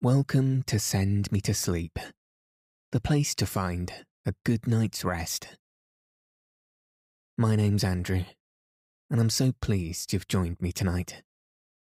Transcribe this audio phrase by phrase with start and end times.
[0.00, 1.98] Welcome to Send Me to Sleep,
[2.92, 3.92] the place to find
[4.24, 5.56] a good night's rest.
[7.36, 8.22] My name's Andrew,
[9.10, 11.24] and I'm so pleased you've joined me tonight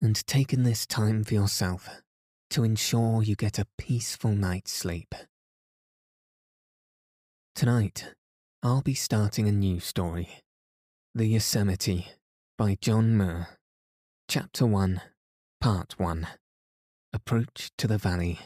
[0.00, 1.88] and taken this time for yourself
[2.50, 5.12] to ensure you get a peaceful night's sleep.
[7.56, 8.14] Tonight,
[8.62, 10.28] I'll be starting a new story
[11.16, 12.06] The Yosemite
[12.56, 13.48] by John Muir,
[14.28, 15.00] Chapter 1,
[15.60, 16.28] Part 1
[17.12, 18.38] Approach to the Valley.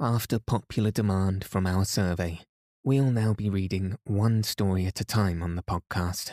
[0.00, 2.40] After popular demand from our survey,
[2.82, 6.32] we'll now be reading one story at a time on the podcast.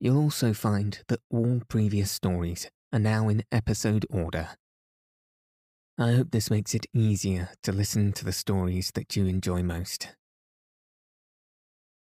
[0.00, 4.48] You'll also find that all previous stories are now in episode order.
[5.96, 10.08] I hope this makes it easier to listen to the stories that you enjoy most.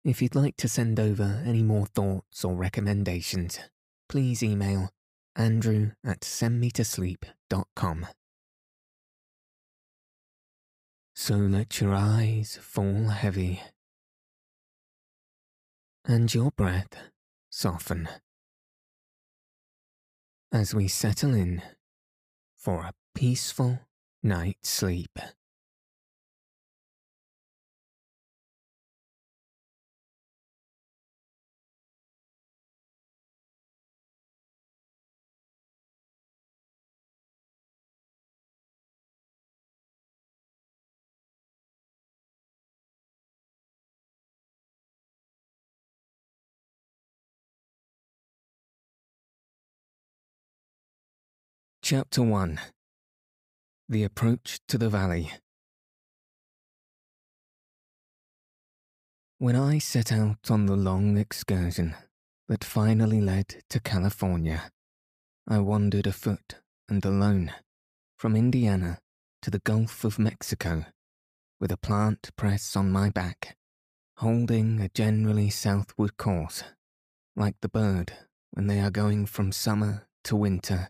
[0.06, 3.60] If you'd like to send over any more thoughts or recommendations,
[4.08, 4.92] please email
[5.36, 8.08] andrew at sendmetosleep.com.
[11.16, 13.62] So let your eyes fall heavy
[16.06, 16.96] and your breath
[17.50, 18.08] soften
[20.52, 21.62] as we settle in
[22.58, 23.80] for a peaceful
[24.24, 25.18] night's sleep.
[51.94, 52.58] Chapter 1
[53.90, 55.30] The Approach to the Valley.
[59.40, 61.96] When I set out on the long excursion
[62.48, 64.72] that finally led to California,
[65.46, 67.52] I wandered afoot and alone
[68.18, 69.00] from Indiana
[69.42, 70.86] to the Gulf of Mexico
[71.60, 73.58] with a plant press on my back,
[74.16, 76.64] holding a generally southward course,
[77.36, 78.14] like the bird
[78.52, 80.88] when they are going from summer to winter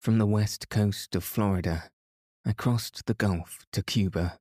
[0.00, 1.90] from the west coast of Florida,
[2.44, 4.38] I crossed the Gulf to Cuba,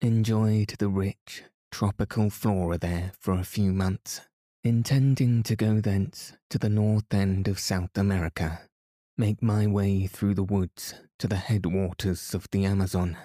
[0.00, 4.20] enjoyed the rich, tropical flora there for a few months,
[4.62, 8.62] intending to go thence to the north end of South America,
[9.16, 13.16] make my way through the woods to the headwaters of the Amazon,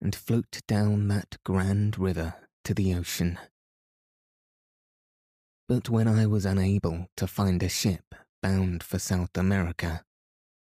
[0.00, 2.34] and float down that grand river
[2.64, 3.38] to the ocean.
[5.68, 10.04] But when I was unable to find a ship bound for South America,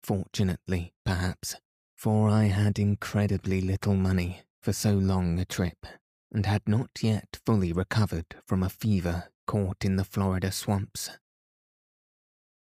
[0.02, 1.56] Fortunately, perhaps,
[1.96, 5.86] for I had incredibly little money for so long a trip,
[6.32, 11.10] and had not yet fully recovered from a fever caught in the Florida swamps.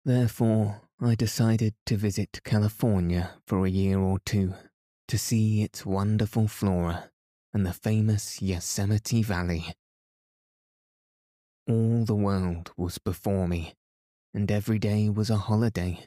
[0.04, 4.54] Therefore, I decided to visit California for a year or two
[5.08, 7.10] to see its wonderful flora
[7.54, 9.74] and the famous Yosemite Valley.
[11.66, 13.74] All the world was before me,
[14.34, 16.06] and every day was a holiday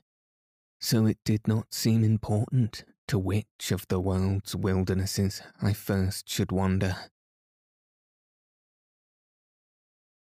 [0.80, 6.52] so it did not seem important to which of the world's wildernesses I first should
[6.52, 6.96] wander.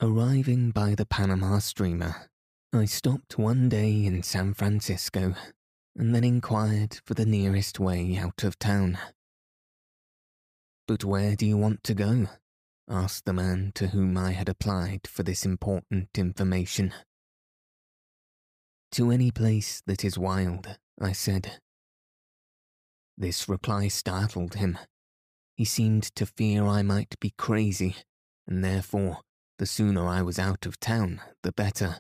[0.00, 2.28] Arriving by the Panama steamer,
[2.72, 5.34] I stopped one day in San Francisco
[5.96, 8.98] and then inquired for the nearest way out of town.
[10.86, 12.26] But where do you want to go?
[12.88, 16.92] asked the man to whom I had applied for this important information.
[18.94, 21.58] To any place that is wild, I said.
[23.18, 24.78] This reply startled him.
[25.56, 27.96] He seemed to fear I might be crazy,
[28.46, 29.22] and therefore,
[29.58, 31.98] the sooner I was out of town, the better.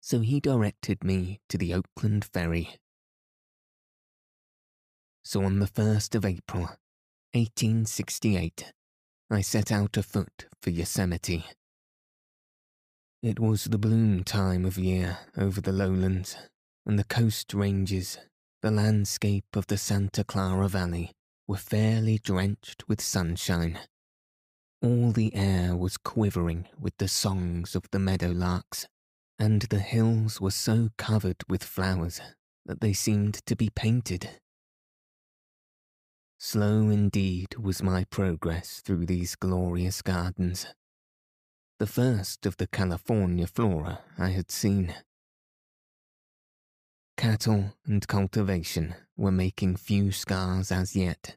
[0.00, 2.80] So he directed me to the Oakland ferry.
[5.22, 6.62] So on the 1st of April,
[7.32, 8.72] 1868,
[9.30, 11.44] I set out afoot for Yosemite.
[13.20, 16.36] It was the bloom time of year over the lowlands,
[16.86, 18.16] and the coast ranges,
[18.62, 21.10] the landscape of the Santa Clara Valley,
[21.48, 23.80] were fairly drenched with sunshine.
[24.80, 28.86] All the air was quivering with the songs of the meadow larks,
[29.36, 32.20] and the hills were so covered with flowers
[32.66, 34.30] that they seemed to be painted.
[36.38, 40.68] Slow indeed was my progress through these glorious gardens.
[41.78, 44.96] The first of the California flora I had seen.
[47.16, 51.36] Cattle and cultivation were making few scars as yet,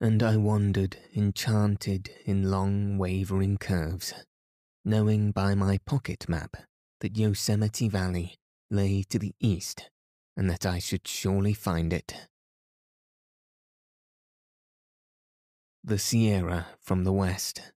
[0.00, 4.14] and I wandered enchanted in long wavering curves,
[4.84, 6.56] knowing by my pocket map
[7.00, 8.36] that Yosemite Valley
[8.70, 9.90] lay to the east
[10.36, 12.14] and that I should surely find it.
[15.82, 17.72] The Sierra from the west.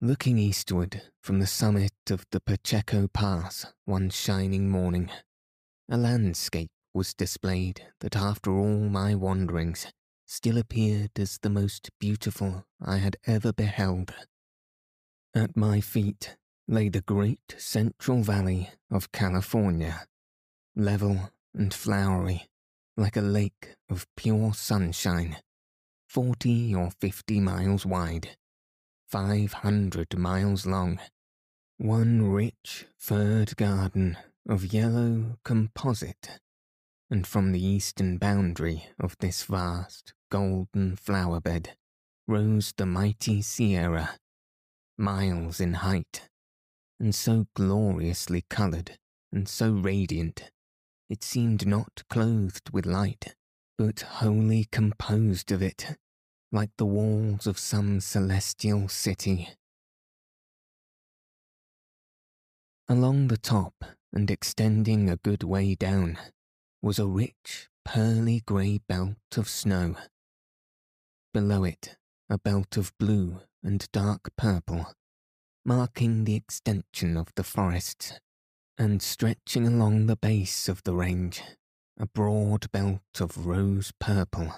[0.00, 5.10] Looking eastward from the summit of the Pacheco Pass one shining morning,
[5.90, 9.88] a landscape was displayed that after all my wanderings
[10.24, 14.14] still appeared as the most beautiful I had ever beheld.
[15.34, 16.36] At my feet
[16.68, 20.06] lay the great central valley of California,
[20.76, 22.46] level and flowery,
[22.96, 25.38] like a lake of pure sunshine,
[26.08, 28.36] forty or fifty miles wide,
[29.08, 31.00] five hundred miles long,
[31.78, 36.38] one rich furred garden of yellow composite
[37.10, 41.74] and from the eastern boundary of this vast golden flower bed
[42.26, 44.18] rose the mighty Sierra,
[44.98, 46.28] miles in height,
[47.00, 48.98] and so gloriously coloured
[49.32, 50.50] and so radiant,
[51.08, 53.34] it seemed not clothed with light,
[53.78, 55.96] but wholly composed of it,
[56.50, 59.50] like the walls of some celestial city.
[62.88, 63.74] Along the top
[64.12, 66.18] and extending a good way down
[66.80, 69.96] was a rich, pearly grey belt of snow.
[71.34, 71.96] Below it,
[72.30, 74.94] a belt of blue and dark purple,
[75.66, 78.14] marking the extension of the forests,
[78.78, 81.42] and stretching along the base of the range,
[81.98, 84.54] a broad belt of rose purple.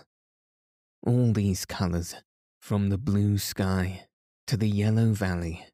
[1.03, 2.15] All these colours,
[2.61, 4.07] from the blue sky
[4.47, 5.65] to the yellow valley,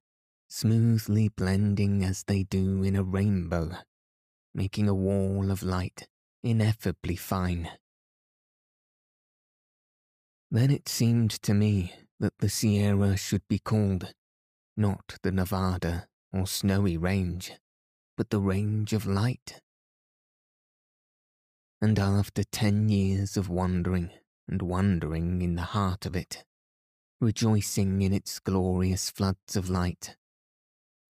[0.49, 3.73] smoothly blending as they do in a rainbow,
[4.55, 6.07] making a wall of light
[6.45, 7.71] ineffably fine.
[10.51, 14.15] Then it seemed to me that the Sierra should be called
[14.77, 17.53] not the Nevada or snowy range,
[18.17, 19.61] but the range of light.
[21.81, 24.11] And after ten years of wandering
[24.49, 26.45] and wandering in the heart of it,
[27.21, 30.17] rejoicing in its glorious floods of light,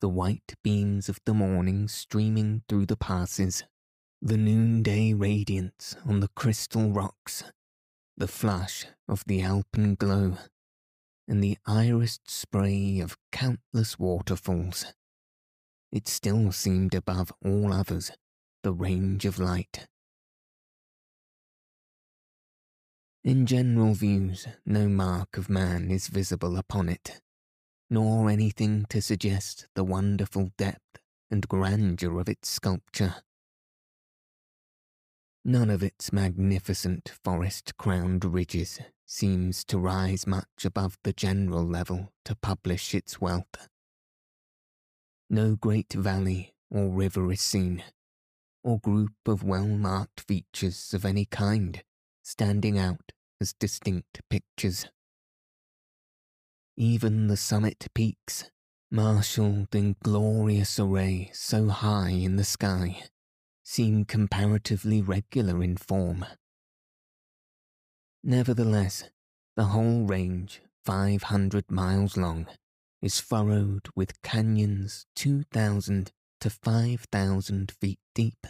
[0.01, 3.65] the white beams of the morning streaming through the passes,
[4.23, 7.45] the noonday radiance on the crystal rocks,
[8.17, 10.37] the flush of the alpen glow,
[11.29, 14.87] and the irised spray of countless waterfalls.
[15.93, 18.11] It still seemed above all others
[18.63, 19.87] the range of light.
[23.27, 27.21] In general views, no mark of man is visible upon it,
[27.91, 33.17] nor anything to suggest the wonderful depth and grandeur of its sculpture.
[35.45, 42.13] None of its magnificent forest crowned ridges seems to rise much above the general level
[42.27, 43.69] to publish its wealth.
[45.29, 47.83] No great valley or river is seen,
[48.63, 51.83] or group of well marked features of any kind
[52.23, 54.87] standing out as distinct pictures.
[56.77, 58.51] Even the summit peaks,
[58.91, 63.03] marshalled in glorious array so high in the sky,
[63.65, 66.25] seem comparatively regular in form.
[68.23, 69.05] Nevertheless,
[69.57, 72.47] the whole range, 500 miles long,
[73.01, 78.47] is furrowed with canyons 2,000 to 5,000 feet deep,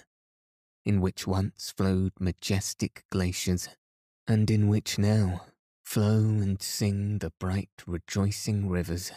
[0.84, 3.68] in which once flowed majestic glaciers,
[4.28, 5.46] and in which now
[5.84, 9.12] flow and sing the bright rejoicing rivers.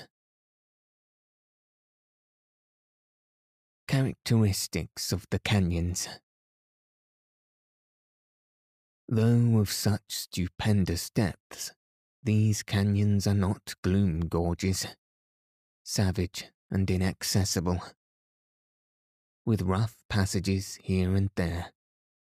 [3.87, 6.07] Characteristics of the canyons.
[9.07, 11.71] Though of such stupendous depths,
[12.23, 14.85] these canyons are not gloom gorges,
[15.83, 17.81] savage and inaccessible.
[19.45, 21.71] With rough passages here and there,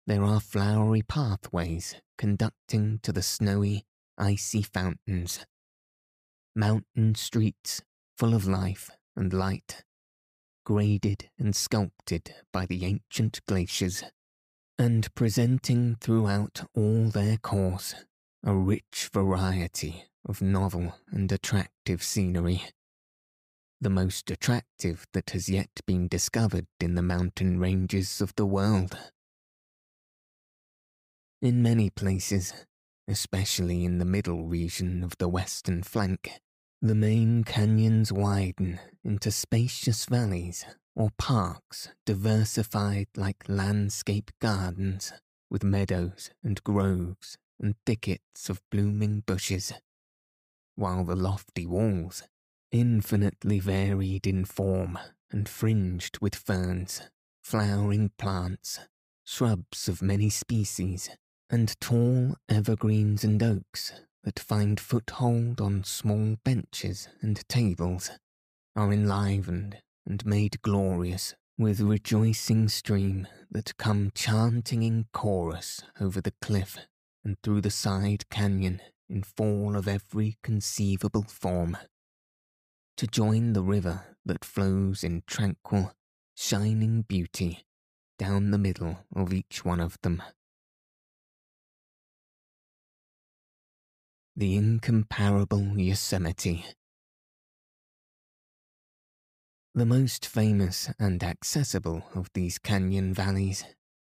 [0.06, 3.85] there are flowery pathways conducting to the snowy,
[4.18, 5.44] icy fountains.
[6.54, 7.82] Mountain streets
[8.16, 9.85] full of life and light
[10.64, 14.04] graded and sculpted by the ancient glaciers,
[14.78, 17.94] and presenting throughout all their course
[18.44, 22.62] a rich variety of novel and attractive scenery.
[23.80, 28.97] The most attractive that has yet been discovered in the mountain ranges of the world.
[31.42, 32.54] In many places,
[33.08, 36.40] especially in the middle region of the western flank,
[36.80, 45.12] the main canyons widen into spacious valleys or parks diversified like landscape gardens
[45.50, 49.72] with meadows and groves and thickets of blooming bushes,
[50.76, 52.22] while the lofty walls,
[52.70, 54.96] infinitely varied in form
[55.32, 57.02] and fringed with ferns,
[57.42, 58.78] flowering plants,
[59.25, 61.11] shrubs of many species,
[61.50, 63.92] and tall evergreens and oaks
[64.25, 68.11] that find foothold on small benches and tables,
[68.76, 76.32] are enlivened and made glorious with rejoicing stream that come chanting in chorus over the
[76.40, 76.78] cliff
[77.25, 81.76] and through the side canyon in fall of every conceivable form,
[82.96, 85.92] to join the river that flows in tranquil,
[86.34, 87.64] shining beauty
[88.18, 90.22] down the middle of each one of them.
[94.34, 96.64] The incomparable Yosemite.
[99.74, 103.62] The most famous and accessible of these canyon valleys,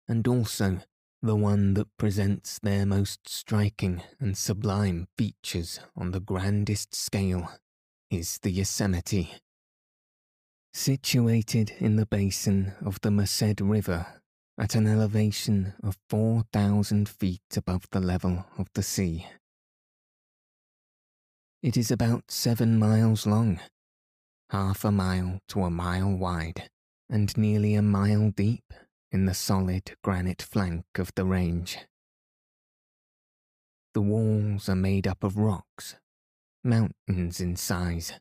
[0.08, 0.80] and also
[1.22, 7.52] the one that presents their most striking and sublime features on the grandest scale,
[8.10, 9.34] is the Yosemite.
[10.72, 14.20] Situated in the basin of the Merced River
[14.58, 19.24] at an elevation of 4,000 feet above the level of the sea.
[21.60, 23.58] It is about seven miles long,
[24.50, 26.70] half a mile to a mile wide,
[27.10, 28.72] and nearly a mile deep
[29.10, 31.78] in the solid granite flank of the range.
[33.92, 35.96] The walls are made up of rocks,
[36.62, 38.12] mountains in size,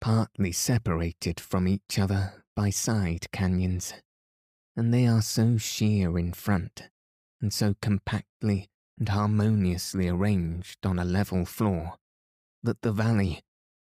[0.00, 3.94] partly separated from each other by side canyons,
[4.74, 6.88] and they are so sheer in front
[7.40, 11.98] and so compactly and harmoniously arranged on a level floor
[12.62, 13.42] that the valley,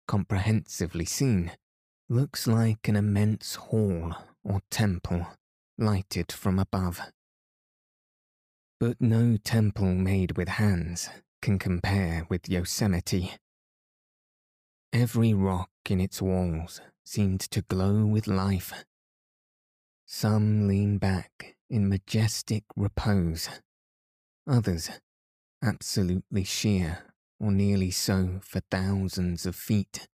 [0.06, 1.52] comprehensively seen,
[2.08, 4.14] looks like an immense hall
[4.44, 5.26] or temple
[5.78, 7.00] lighted from above.
[8.78, 11.08] But no temple made with hands
[11.42, 13.32] can compare with Yosemite.
[14.92, 18.84] Every rock in its walls seemed to glow with life.
[20.06, 23.48] Some lean back in majestic repose,
[24.46, 24.90] others
[25.62, 27.05] absolutely sheer
[27.38, 30.08] or nearly so for thousands of feet,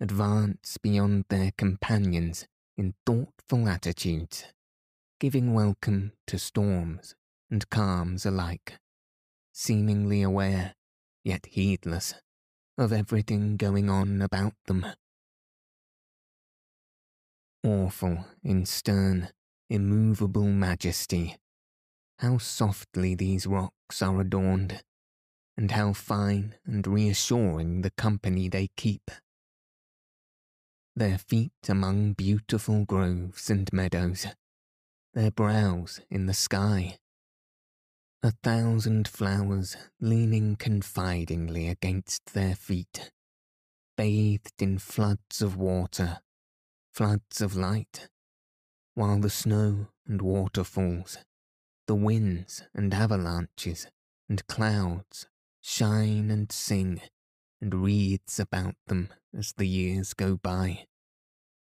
[0.00, 2.46] advance beyond their companions
[2.76, 4.44] in thoughtful attitudes
[5.20, 7.16] giving welcome to storms
[7.50, 8.78] and calms alike,
[9.52, 10.74] seemingly aware,
[11.24, 12.14] yet heedless,
[12.76, 14.86] of everything going on about them.
[17.64, 19.30] Awful in stern,
[19.68, 21.36] immovable majesty,
[22.20, 24.84] how softly these rocks are adorned,
[25.58, 29.10] and how fine and reassuring the company they keep.
[30.94, 34.28] Their feet among beautiful groves and meadows,
[35.14, 36.98] their brows in the sky.
[38.22, 43.10] A thousand flowers leaning confidingly against their feet,
[43.96, 46.20] bathed in floods of water,
[46.92, 48.08] floods of light,
[48.94, 51.18] while the snow and waterfalls,
[51.88, 53.88] the winds and avalanches
[54.28, 55.26] and clouds
[55.60, 57.00] shine and sing
[57.60, 60.86] and wreaths about them as the years go by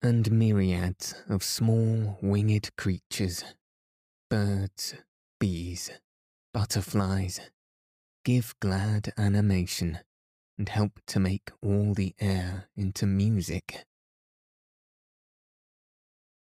[0.02, 3.44] and myriads of small winged creatures,
[4.30, 4.96] birds,
[5.40, 5.92] bees,
[6.54, 7.42] butterflies,
[8.24, 10.00] give glad animation
[10.58, 13.86] and help to make all the air into music.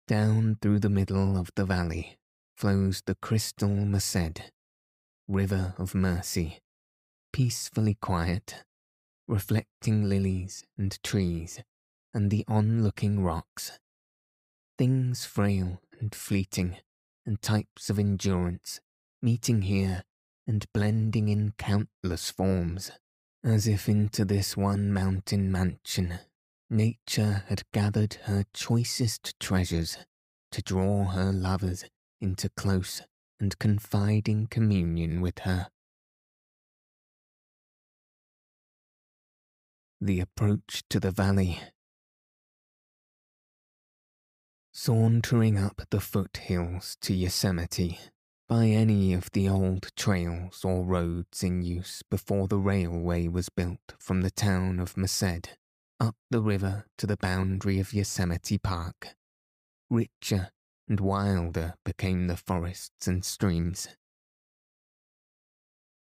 [0.06, 2.16] Down through the middle of the valley
[2.56, 4.52] flows the crystal Merced,
[5.26, 6.60] river of mercy,
[7.32, 8.64] peacefully quiet,
[9.26, 11.62] reflecting lilies and trees
[12.14, 13.78] and the onlooking rocks.
[14.76, 16.76] Things frail and fleeting,
[17.26, 18.80] and types of endurance,
[19.20, 20.04] meeting here
[20.46, 22.90] and blending in countless forms,
[23.44, 26.18] as if into this one mountain mansion
[26.70, 29.96] Nature had gathered her choicest treasures
[30.50, 31.86] to draw her lovers
[32.20, 33.00] into close
[33.40, 35.68] and confiding communion with her.
[40.00, 41.60] The approach to the valley
[44.72, 47.98] Sauntering up the foothills to Yosemite
[48.48, 53.94] by any of the old trails or roads in use before the railway was built
[53.98, 55.56] from the town of Merced
[55.98, 59.16] up the river to the boundary of Yosemite Park.
[59.90, 60.50] Richer
[60.88, 63.88] and wilder became the forests and streams.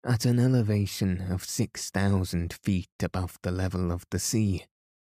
[0.09, 4.65] At an elevation of 6,000 feet above the level of the sea,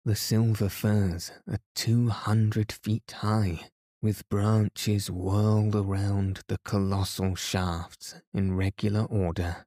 [0.07, 3.69] the silver firs are 200 feet high,
[4.01, 9.67] with branches whirled around the colossal shafts in regular order,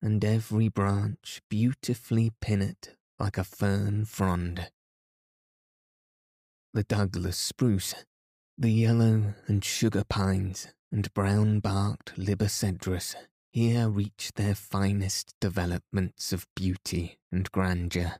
[0.00, 4.70] and every branch beautifully pinnate like a fern frond.
[6.72, 7.96] The Douglas spruce,
[8.56, 13.16] the yellow and sugar pines, and brown barked libocedrus
[13.56, 18.16] here reach their finest developments of beauty and grandeur.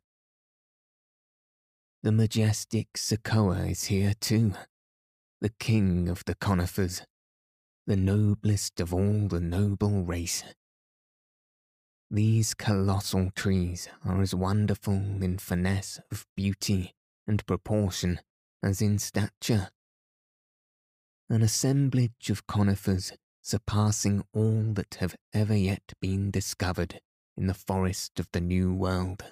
[2.03, 4.53] The majestic Sequoia is here too,
[5.43, 7.03] the king of the conifers,
[7.87, 10.43] the noblest of all the noble race.
[12.11, 16.95] These colossal trees are as wonderful in finesse of beauty
[17.27, 18.21] and proportion
[18.63, 19.69] as in stature.
[21.29, 23.13] An assemblage of conifers
[23.47, 27.01] surpassing all that have ever yet been discovered
[27.37, 29.23] in the forest of the New World.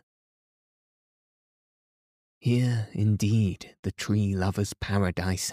[2.38, 5.50] Here, indeed, the tree lover's paradise,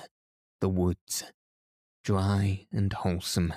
[0.60, 1.24] the woods,
[2.03, 3.51] dry and wholesome,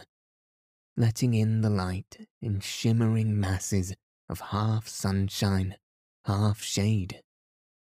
[0.97, 3.95] letting in the light in shimmering masses
[4.31, 5.77] of half sunshine,
[6.25, 7.21] half shade.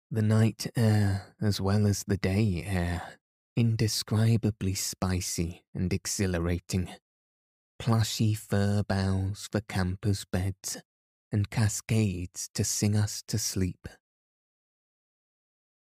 [0.10, 3.20] The night air as well as the day air,
[3.56, 6.90] indescribably spicy and exhilarating.
[7.84, 10.78] Plushy fir boughs for campers' beds,
[11.34, 13.90] and cascades to sing us to sleep.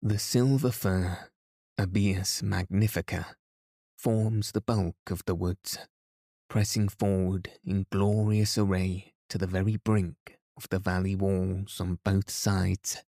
[0.00, 1.28] The silver fir,
[1.76, 3.36] Abies magnifica,
[3.98, 5.76] forms the bulk of the woods
[6.48, 12.30] pressing forward in glorious array to the very brink of the valley walls on both
[12.30, 13.04] sides,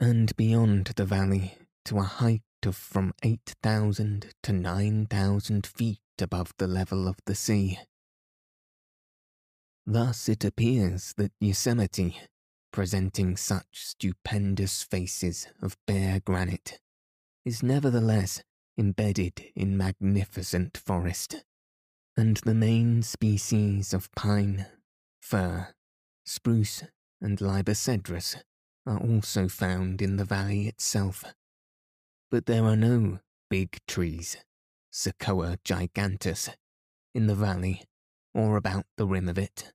[0.00, 6.66] and beyond the valley to a height of from 8,000 to 9,000 feet above the
[6.66, 7.78] level of the sea.
[9.86, 12.16] Thus it appears that Yosemite,
[12.72, 16.80] presenting such stupendous faces of bare granite,
[17.44, 18.42] is nevertheless
[18.78, 21.44] embedded in magnificent forest
[22.16, 24.66] and the main species of pine,
[25.22, 25.74] fir,
[26.24, 26.84] spruce,
[27.20, 28.36] and libocedrus
[28.86, 31.24] are also found in the valley itself.
[32.30, 34.36] But there are no big trees,
[34.90, 36.50] Sequoia giganteus,
[37.14, 37.84] in the valley
[38.34, 39.72] or about the rim of it.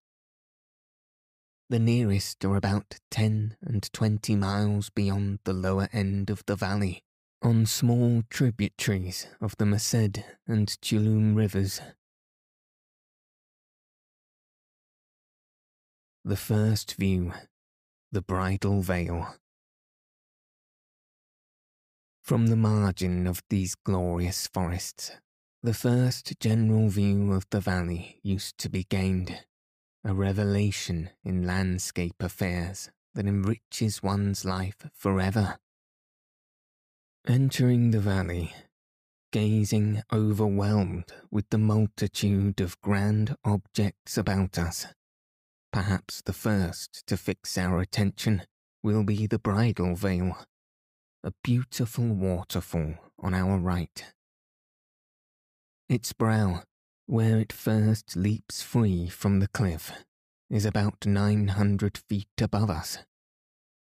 [1.70, 7.04] The nearest are about 10 and 20 miles beyond the lower end of the valley,
[7.42, 11.82] on small tributaries of the Merced and Tuolumne rivers
[16.28, 17.34] The first view,
[18.12, 19.36] the bridal veil.
[22.26, 25.12] From the margin of these glorious forests,
[25.62, 29.46] the first general view of the valley used to be gained,
[30.04, 35.60] a revelation in landscape affairs that enriches one's life forever.
[37.28, 38.56] Entering the valley,
[39.32, 44.88] gazing overwhelmed with the multitude of grand objects about us,
[45.72, 48.44] Perhaps the first to fix our attention
[48.82, 50.38] will be the bridal veil,
[51.26, 54.14] a beautiful waterfall on our right.
[55.90, 56.62] Its brow,
[57.08, 59.92] where it first leaps free from the cliff,
[60.52, 63.00] is about 900 feet above us,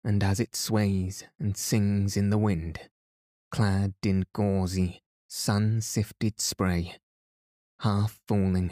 [0.05, 2.79] and as it sways and sings in the wind,
[3.51, 6.95] clad in gauzy, sun sifted spray,
[7.81, 8.71] half falling,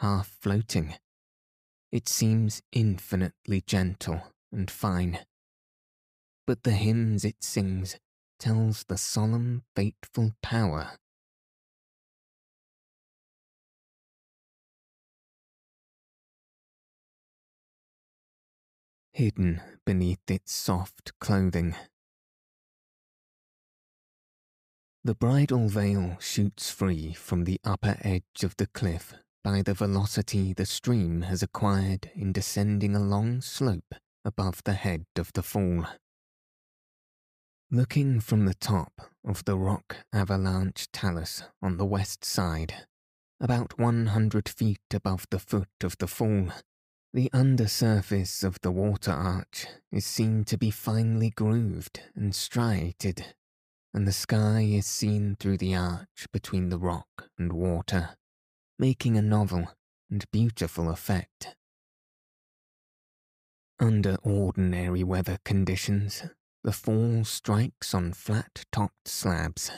[0.00, 0.94] half floating,
[1.92, 4.20] it seems infinitely gentle
[4.50, 5.20] and fine.
[6.50, 7.96] But the hymns it sings
[8.40, 10.98] tells the solemn, fateful power
[19.12, 21.76] hidden beneath its soft clothing.
[25.04, 30.52] The bridal veil shoots free from the upper edge of the cliff by the velocity
[30.52, 35.86] the stream has acquired in descending a long slope above the head of the fall.
[37.72, 42.74] Looking from the top of the rock avalanche talus on the west side,
[43.40, 46.48] about 100 feet above the foot of the fall,
[47.12, 53.34] the undersurface of the water arch is seen to be finely grooved and striated,
[53.94, 58.16] and the sky is seen through the arch between the rock and water
[58.80, 59.68] making a novel
[60.10, 61.54] and beautiful effect.
[63.78, 66.24] Under ordinary weather conditions,
[66.62, 69.70] the fall strikes on flat topped slabs,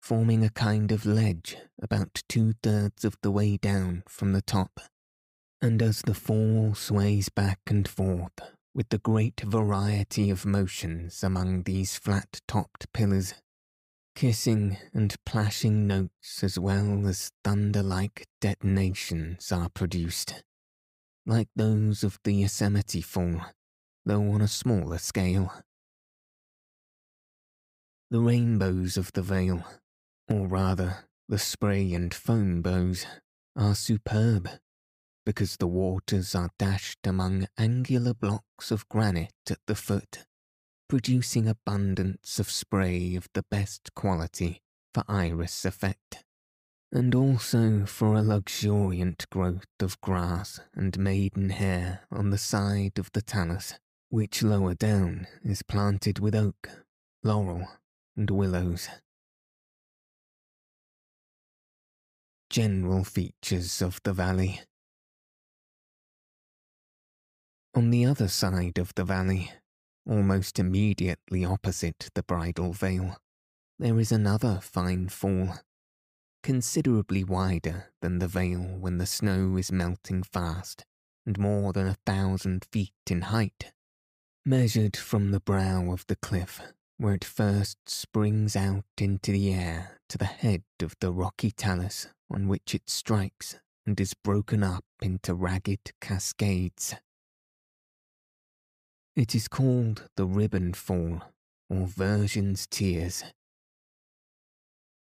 [0.00, 4.80] forming a kind of ledge about two thirds of the way down from the top.
[5.60, 8.38] And as the fall sways back and forth
[8.74, 13.34] with the great variety of motions among these flat topped pillars,
[14.14, 20.42] kissing and plashing notes as well as thunder like detonations are produced
[21.26, 23.40] like those of the Yosemite Fall,
[24.04, 25.52] though on a smaller scale.
[28.12, 29.64] The rainbows of the vale,
[30.28, 33.06] or rather the spray and foam bows,
[33.56, 34.50] are superb
[35.24, 40.26] because the waters are dashed among angular blocks of granite at the foot,
[40.90, 44.60] producing abundance of spray of the best quality
[44.92, 46.22] for iris effect
[46.92, 53.22] and also for a luxuriant growth of grass and maidenhair on the side of the
[53.22, 53.78] talus,
[54.10, 56.68] which lower down is planted with oak,
[57.24, 57.66] laurel,
[58.16, 58.88] and willows.
[62.50, 64.60] General features of the valley.
[67.74, 69.50] On the other side of the valley,
[70.06, 73.16] almost immediately opposite the bridal veil,
[73.78, 75.54] there is another fine fall
[76.42, 80.84] considerably wider than the Veil when the snow is melting fast,
[81.24, 83.72] and more than a thousand feet in height,
[84.44, 86.60] measured from the brow of the cliff
[87.02, 92.06] where it first springs out into the air to the head of the rocky talus
[92.32, 96.94] on which it strikes and is broken up into ragged cascades.
[99.16, 101.22] It is called the Ribbon Fall,
[101.68, 103.24] or Virgin's Tears,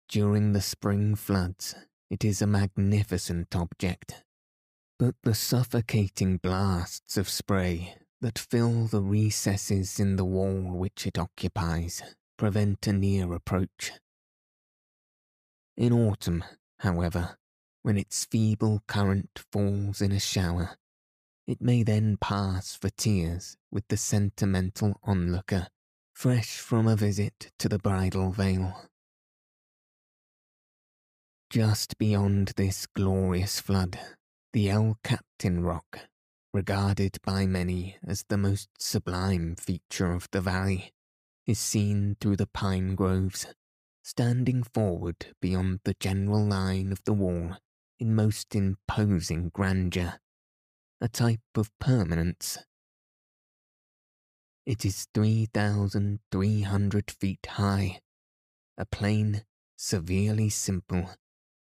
[0.09, 1.75] during the spring floods,
[2.11, 4.25] it is a magnificent object.
[4.99, 11.19] But the suffocating blasts of spray that fill the recesses in the wall which it
[11.19, 12.03] occupies
[12.37, 13.93] prevent a near approach.
[15.77, 16.45] In autumn,
[16.81, 17.37] however,
[17.83, 20.77] when its feeble current falls in a shower,
[21.47, 25.69] it may then pass for tears with the sentimental onlooker,
[26.13, 28.89] fresh from a visit to the bridal veil.
[31.51, 34.01] Just beyond this glorious flood,
[34.53, 36.01] the El Capitan Rock,
[36.57, 40.91] regarded by many as the most sublime feature of the valley,
[41.47, 43.47] is seen through the pine groves,
[44.03, 47.59] standing forward beyond the general line of the wall
[48.01, 50.19] in most imposing grandeur,
[50.99, 52.57] a type of permanence.
[54.65, 58.01] It is 3,300 feet high,
[58.79, 59.45] a plain,
[59.77, 61.11] severely simple,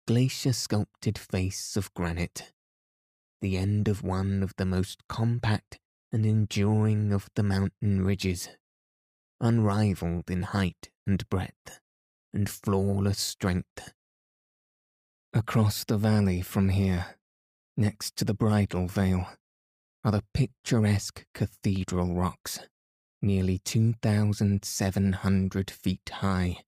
[0.06, 2.52] glacier sculpted face of granite,
[3.40, 5.78] the end of one of the most compact
[6.12, 8.48] and enduring of the mountain ridges,
[9.40, 11.80] unrivaled in height and breadth
[12.32, 13.92] and flawless strength.
[15.32, 17.16] Across the valley from here,
[17.76, 19.28] next to the bridal veil,
[20.04, 22.60] are the picturesque cathedral rocks,
[23.20, 26.62] nearly 2,700 feet high,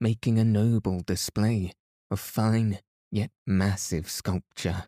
[0.00, 1.72] making a noble display
[2.10, 2.78] of fine
[3.10, 4.84] yet massive sculpture.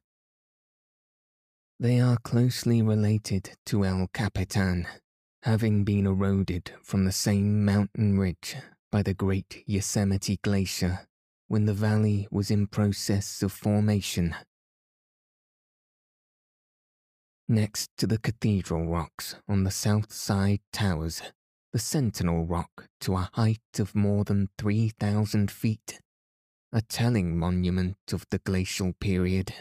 [1.84, 4.86] They are closely related to El Capitan,
[5.42, 8.56] having been eroded from the same mountain ridge
[8.90, 11.00] by the great Yosemite Glacier
[11.46, 14.34] when the valley was in process of formation.
[17.50, 21.20] Next to the cathedral rocks on the south side towers
[21.74, 26.00] the Sentinel Rock to a height of more than 3,000 feet
[26.72, 29.52] a telling monument of the glacial period.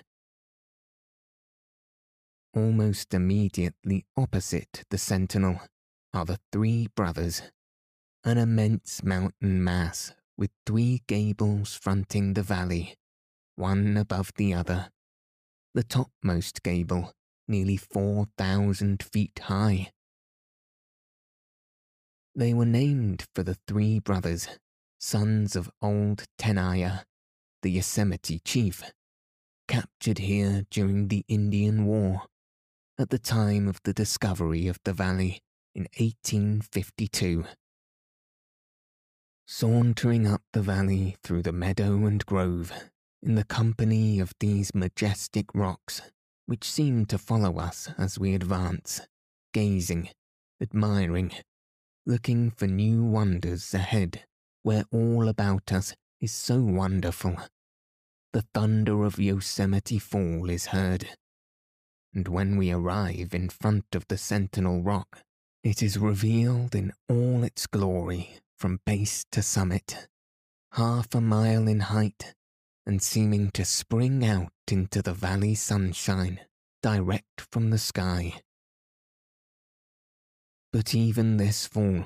[2.56, 5.60] Almost immediately opposite the sentinel
[6.14, 7.42] are the Three Brothers,
[8.24, 12.96] an immense mountain mass with three gables fronting the valley,
[13.56, 14.90] one above the other,
[15.74, 17.14] the topmost gable
[17.48, 19.92] nearly 4,000 feet high.
[22.36, 24.48] They were named for the three brothers
[25.00, 27.04] sons of old Tenaya,
[27.62, 28.84] the Yosemite chief,
[29.68, 32.24] captured here during the Indian War,
[33.04, 35.42] at the time of the discovery of the valley
[35.76, 37.44] in 1852.
[39.46, 42.72] Sauntering up the valley through the meadow and grove,
[43.22, 46.02] in the company of these majestic rocks,
[46.46, 49.02] which seem to follow us as we advance,
[49.54, 50.08] gazing,
[50.62, 51.34] admiring,
[52.06, 54.24] looking for new wonders ahead
[54.62, 57.36] where all about us is so wonderful.
[58.32, 61.10] the thunder of Yosemite Fall is heard.
[62.14, 65.24] And when we arrive in front of the Sentinel Rock,
[65.64, 70.08] it is revealed in all its glory from base to summit,
[70.74, 72.36] half a mile in height,
[72.86, 76.40] and seeming to spring out into the valley sunshine
[76.84, 78.42] direct from the sky.
[80.72, 82.06] But even this fall,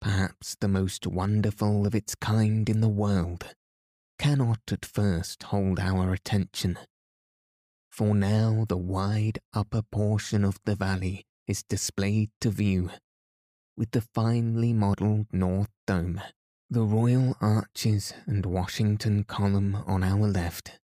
[0.00, 3.54] perhaps the most wonderful of its kind in the world,
[4.18, 6.78] cannot at first hold our attention.
[7.94, 12.90] For now the wide upper portion of the valley is displayed to view,
[13.76, 16.20] with the finely modelled North Dome,
[16.68, 20.80] the Royal Arches and Washington Column on our left,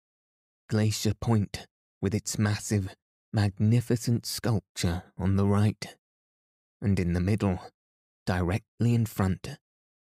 [0.68, 1.66] Glacier Point
[2.00, 2.94] with its massive,
[3.32, 5.96] magnificent sculpture on the right,
[6.80, 7.58] and in the middle,
[8.24, 9.48] directly in front,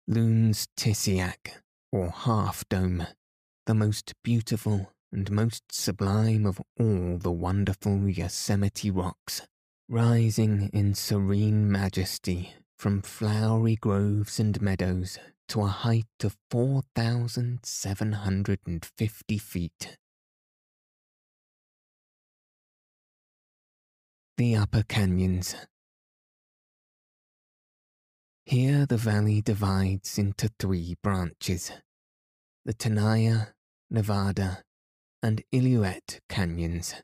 [0.09, 1.61] looms Tissiack
[1.93, 3.07] or half dome,
[3.67, 9.43] the most beautiful and most sublime of all the wonderful Yosemite rocks,
[9.89, 15.17] rising in serene majesty from flowery groves and meadows
[15.49, 19.97] to a height of 4,750 feet.
[24.37, 25.55] The Upper Canyons
[28.47, 31.71] here the valley divides into three branches
[32.65, 33.53] the Tenaya,
[33.91, 34.65] Nevada,
[35.25, 36.97] and Illilouette canyons,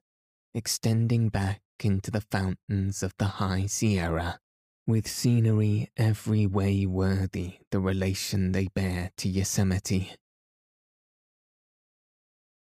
[0.55, 4.39] extending back into the fountains of the High Sierra,
[4.87, 10.13] with scenery every way worthy the relation they bear to Yosemite.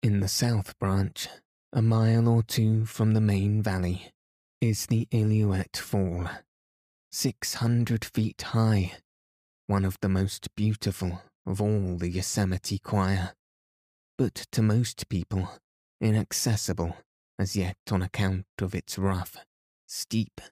[0.05, 1.27] In the south branch,
[1.73, 4.13] a mile or two from the main valley,
[4.61, 6.29] is the Illilouette Fall
[7.11, 8.93] 600 feet high,
[9.67, 13.33] one of the most beautiful of all the Yosemite choir,
[14.21, 15.49] but to most people
[15.99, 16.95] inaccessible
[17.39, 19.39] as yet on account of its rough,
[19.87, 20.43] steep,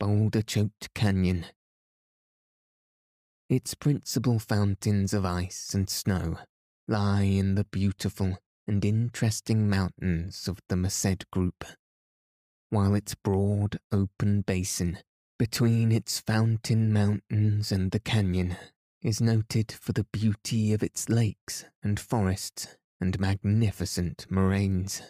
[0.00, 1.46] boulder choked canyon.
[3.48, 6.38] Its principal fountains of ice and snow
[6.88, 11.64] lie in the beautiful and interesting mountains of the Merced Group,
[12.70, 14.98] while its broad open basin
[15.38, 18.56] between its fountain mountains and the canyon
[19.02, 25.02] is noted for the beauty of its lakes and forests and magnificent moraines.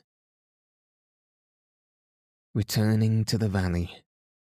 [2.53, 3.89] Returning to the valley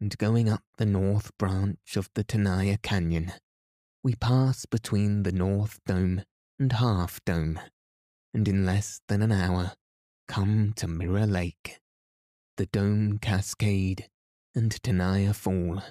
[0.01, 3.31] and going up the north branch of the Tenaya Canyon,
[4.03, 6.23] we pass between the North Dome
[6.59, 7.57] and Half Dome,
[8.33, 9.75] and in less than an hour
[10.27, 11.79] come to Mirror Lake,
[12.57, 14.09] the Dome Cascade,
[14.55, 15.81] and Tenaya Fall.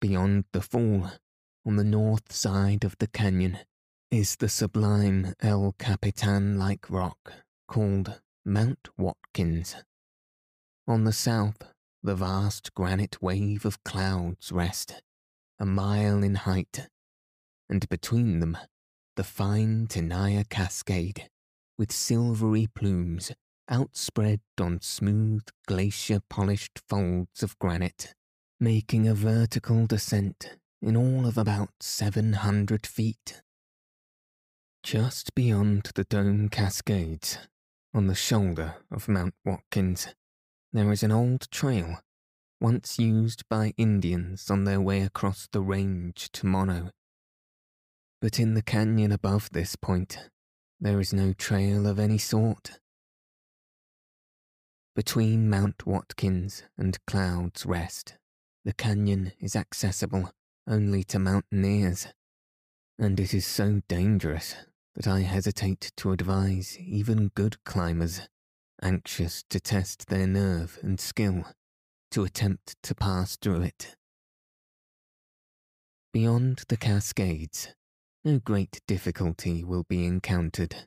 [0.00, 1.10] Beyond the fall,
[1.66, 3.58] on the north side of the canyon,
[4.10, 7.32] is the sublime El Capitan like rock
[7.68, 9.76] called Mount Watkins.
[10.88, 11.62] On the south,
[12.02, 15.00] the vast granite wave of Cloud's Rest,
[15.60, 16.88] a mile in height,
[17.68, 18.58] and between them,
[19.14, 21.28] the fine Tenaya Cascade,
[21.78, 23.30] with silvery plumes
[23.68, 28.12] outspread on smooth glacier polished folds of granite,
[28.58, 33.40] making a vertical descent in all of about 700 feet.
[34.82, 37.38] Just beyond the Dome Cascades,
[37.94, 40.08] on the shoulder of Mount Watkins,
[40.72, 42.00] there is an old trail,
[42.60, 46.90] once used by Indians on their way across the range to Mono.
[48.20, 50.18] But in the canyon above this point,
[50.80, 52.80] there is no trail of any sort.
[54.96, 58.14] Between Mount Watkins and Cloud's Rest,
[58.64, 60.32] the canyon is accessible
[60.66, 62.08] only to mountaineers,
[62.98, 64.56] and it is so dangerous
[64.94, 68.28] that I hesitate to advise even good climbers,
[68.82, 71.44] anxious to test their nerve and skill,
[72.10, 73.96] to attempt to pass through it.
[76.12, 77.68] Beyond the Cascades,
[78.24, 80.86] no great difficulty will be encountered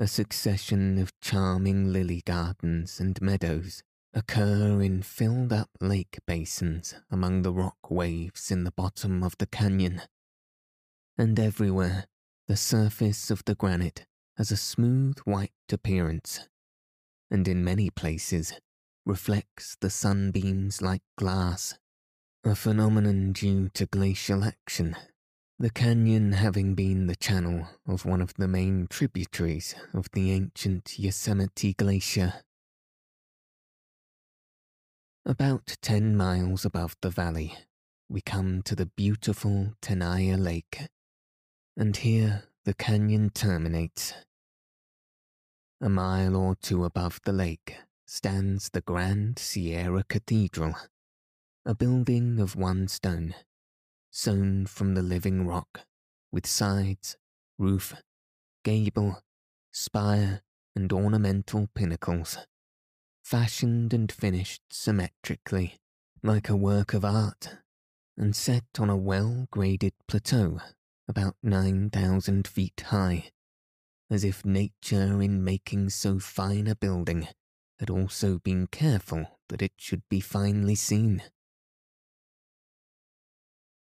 [0.00, 3.82] a succession of charming lily gardens and meadows
[4.14, 9.46] occur in filled up lake basins among the rock waves in the bottom of the
[9.46, 10.02] canyon.
[11.16, 12.04] And everywhere,
[12.48, 14.06] the surface of the granite
[14.36, 16.48] has a smooth white appearance,
[17.30, 18.54] and in many places
[19.06, 21.78] reflects the sunbeams like glass,
[22.44, 24.96] a phenomenon due to glacial action
[25.60, 30.96] the canyon having been the channel of one of the main tributaries of the ancient
[31.00, 32.32] Yosemite Glacier.
[35.26, 37.56] About ten miles above the valley,
[38.08, 40.86] we come to the beautiful Tenaya Lake,
[41.78, 44.12] and here the canyon terminates.
[45.80, 50.74] A mile or two above the lake stands the Grand Sierra Cathedral,
[51.64, 53.32] a building of one stone,
[54.10, 55.82] sown from the living rock,
[56.32, 57.16] with sides,
[57.60, 57.94] roof,
[58.64, 59.22] gable,
[59.70, 60.42] spire,
[60.74, 62.38] and ornamental pinnacles,
[63.22, 65.76] fashioned and finished symmetrically,
[66.24, 67.58] like a work of art,
[68.16, 70.58] and set on a well graded plateau
[71.08, 73.30] about 9,000 feet high,
[74.10, 77.26] as if nature, in making so fine a building,
[77.80, 81.22] had also been careful that it should be finely seen.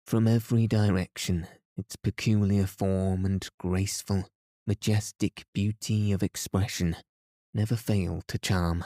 [0.07, 4.29] From every direction, its peculiar form and graceful,
[4.67, 6.97] majestic beauty of expression
[7.53, 8.85] never fail to charm.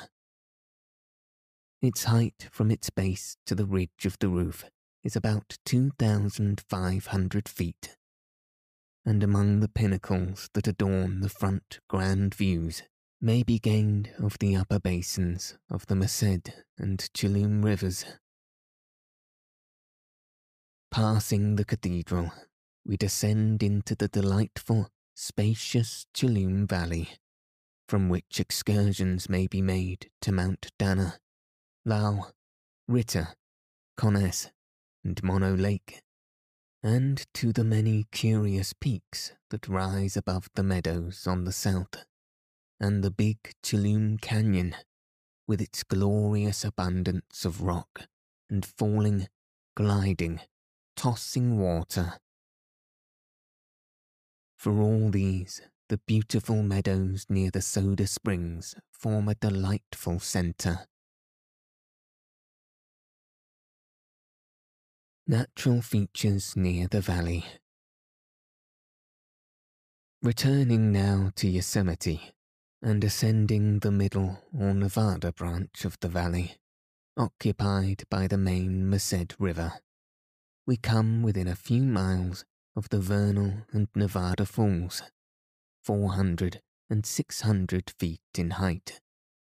[1.82, 4.64] Its height from its base to the ridge of the roof
[5.02, 7.96] is about 2,500 feet,
[9.04, 12.82] and among the pinnacles that adorn the front grand views
[13.20, 18.04] may be gained of the upper basins of the Merced and Tuolumne rivers.
[20.90, 22.32] Passing the cathedral,
[22.84, 27.10] we descend into the delightful, spacious Tuolumne Valley,
[27.88, 31.18] from which excursions may be made to Mount Dana,
[31.84, 32.32] Lyell,
[32.88, 33.28] Ritter,
[33.96, 34.50] Conness,
[35.04, 36.02] and Mono Lake,
[36.82, 42.04] and to the many curious peaks that rise above the meadows on the south,
[42.78, 44.74] and the big Tuolumne Canyon,
[45.46, 48.06] with its glorious abundance of rock
[48.48, 49.28] and falling,
[49.76, 50.40] gliding,
[50.96, 52.14] tossing water.
[54.56, 60.86] For all these, the beautiful meadows near the soda springs form a delightful centre.
[65.30, 67.44] Natural features near the valley.
[70.20, 72.32] Returning now to Yosemite
[72.82, 76.56] and ascending the middle or Nevada branch of the valley,
[77.16, 79.74] occupied by the main Merced River,
[80.66, 85.00] we come within a few miles of the Vernal and Nevada Falls,
[85.84, 89.00] 400 and 600 feet in height,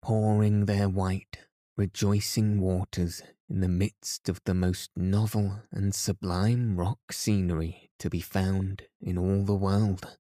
[0.03, 1.39] pouring their white,
[1.83, 8.21] rejoicing waters in the midst of the most novel and sublime rock scenery to be
[8.21, 10.17] found in all the world.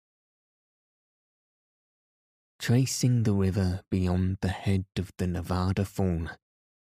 [2.58, 6.26] Tracing the river beyond the head of the Nevada Fall,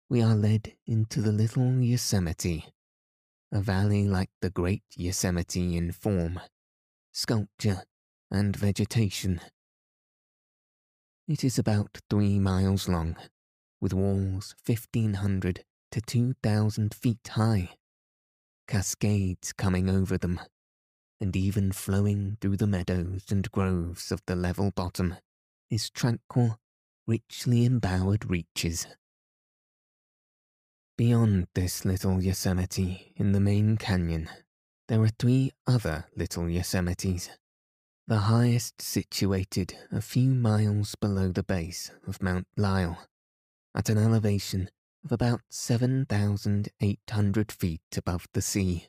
[0.08, 2.66] we are led into the little Yosemite,
[3.50, 6.38] a valley like the great Yosemite in form,
[7.10, 7.82] sculpture,
[8.30, 9.40] and vegetation.
[11.26, 13.16] It is about three miles long,
[13.80, 17.70] with walls 1500 to 2,000 feet high,
[18.68, 20.40] cascades coming over them,
[21.20, 25.16] and even flowing through the meadows and groves of the level bottom
[25.70, 26.58] is tranquil,
[27.06, 28.86] richly embowered reaches.
[30.96, 34.28] Beyond this little Yosemite in the main canyon,
[34.88, 37.30] there are three other little Yosemites,
[38.06, 42.98] the highest situated a few miles below the base of Mount Lyell,
[43.74, 44.70] at an elevation
[45.04, 48.88] of about 7,800 feet above the sea.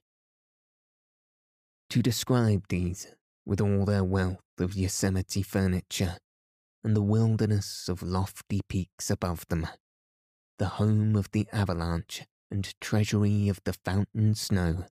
[1.89, 3.08] To describe these,
[3.46, 6.17] with all their wealth of Yosemite furniture
[6.84, 9.67] and the wilderness of lofty peaks above them,
[10.58, 14.86] the home of the avalanche and treasury of the fountain snow,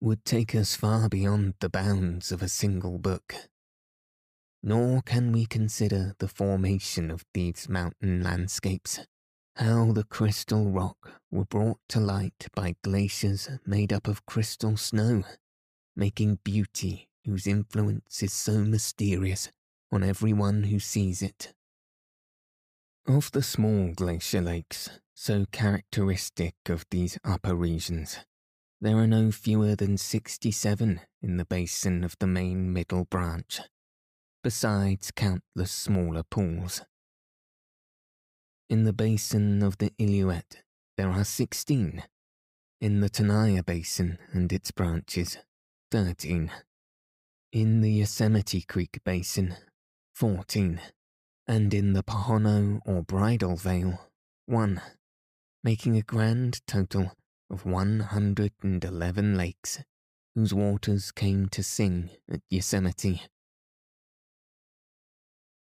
[0.00, 3.34] would take us far beyond the bounds of a single book.
[4.62, 9.00] Nor can we consider the formation of these mountain landscapes
[9.56, 15.22] how the crystal rock were brought to light by glaciers made up of crystal snow,
[15.94, 19.50] making beauty whose influence is so mysterious
[19.92, 21.52] on every one who sees it.
[23.06, 28.18] Of the small glacier lakes, so characteristic of these upper regions,
[28.80, 33.60] there are no fewer than 67 in the basin of the main middle branch,
[34.42, 36.82] besides countless smaller pools.
[38.70, 40.62] In the basin of the Illilouette,
[40.96, 42.04] there are 16.
[42.80, 45.38] In the Tenaya Basin and its branches,
[45.90, 46.52] 13.
[47.50, 49.56] In the Yosemite Creek Basin,
[50.14, 50.80] 14.
[51.48, 54.08] And in the Pohono or Bridal Veil,
[54.46, 54.80] 1.
[55.64, 57.10] Making a grand total
[57.50, 59.82] of 111 lakes
[60.36, 63.22] whose waters came to sing at Yosemite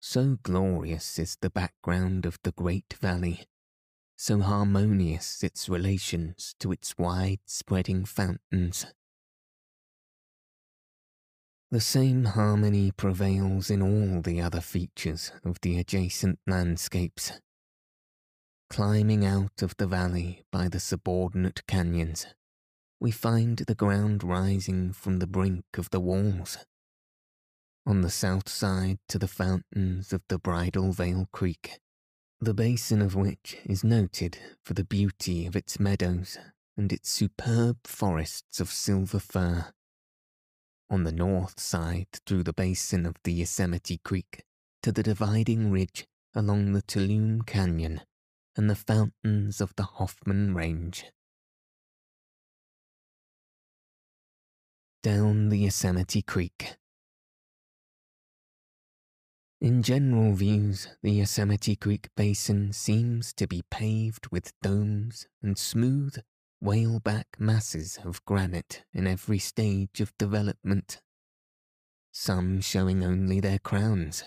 [0.08, 3.44] so glorious is the background of the great valley,
[4.16, 8.86] so harmonious its relations to its wide spreading fountains.
[11.72, 17.32] The same harmony prevails in all the other features of the adjacent landscapes.
[18.70, 22.28] Climbing out of the valley by the subordinate canyons,
[23.00, 26.60] we find the ground rising from the brink of the walls.
[27.88, 31.80] On the south side to the fountains of the Bridal Veil Creek,
[32.42, 36.36] the basin of which is noted for the beauty of its meadows
[36.76, 39.72] and its superb forests of silver fir.
[40.90, 44.44] On the north side through the basin of the Yosemite Creek
[44.82, 48.02] to the dividing ridge along the Tuolumne Canyon
[48.56, 51.06] and the fountains of the Hoffman Range.
[55.04, 56.78] Down the Yosemite Creek.
[59.66, 66.18] In general views, the Yosemite Creek Basin seems to be paved with domes and smooth,
[66.64, 71.02] whaleback masses of granite in every stage of development.
[72.12, 74.26] Some showing only their crowns,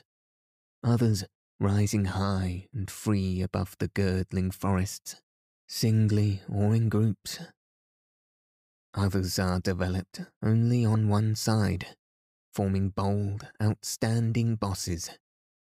[0.82, 1.22] others
[1.60, 5.22] rising high and free above the girdling forests,
[5.68, 7.38] singly or in groups.
[8.92, 11.94] Others are developed only on one side,
[12.52, 15.08] forming bold, outstanding bosses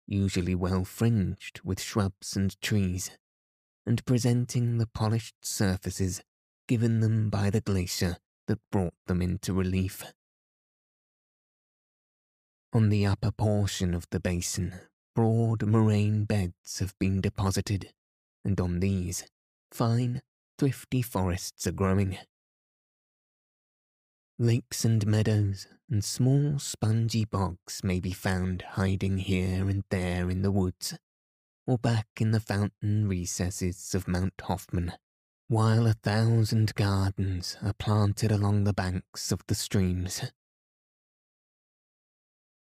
[0.07, 3.11] usually well fringed with shrubs and trees,
[3.85, 6.21] and presenting the polished surfaces
[6.67, 10.03] given them by the glacier that brought them into relief.
[12.73, 14.73] On the upper portion of the basin,
[15.15, 17.93] broad moraine beds have been deposited,
[18.43, 19.25] and on these,
[19.71, 20.21] fine,
[20.57, 22.17] thrifty forests are growing.
[24.37, 30.41] Lakes and meadows and small spongy bogs may be found hiding here and there in
[30.41, 30.97] the woods,
[31.67, 34.93] or back in the fountain recesses of Mount Hoffman,
[35.47, 40.31] while a thousand gardens are planted along the banks of the streams.